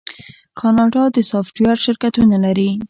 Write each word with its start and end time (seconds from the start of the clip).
کاناډا 0.59 1.03
د 1.15 1.17
سافټویر 1.31 1.75
شرکتونه 1.85 2.35
لري. 2.45 2.69